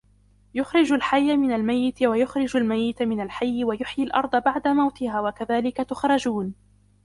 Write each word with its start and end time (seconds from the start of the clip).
يُخْرِجُ 0.53 0.91
الْحَيَّ 0.93 1.37
مِنَ 1.37 1.51
الْمَيِّتِ 1.51 2.03
وَيُخْرِجُ 2.03 2.55
الْمَيِّتَ 2.57 3.03
مِنَ 3.03 3.21
الْحَيِّ 3.21 3.63
وَيُحْيِي 3.63 4.05
الْأَرْضَ 4.05 4.43
بَعْدَ 4.43 4.67
مَوْتِهَا 4.67 5.19
وَكَذَلِكَ 5.21 5.77
تُخْرَجُونَ 5.77 6.53